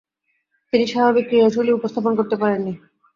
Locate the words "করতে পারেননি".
2.15-2.73